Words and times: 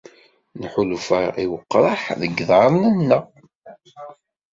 Nḥulfa 0.61 1.19
i 1.43 1.45
weqraḥ 1.51 2.03
deg 2.21 2.31
yiḍarren-nneɣ. 2.37 3.25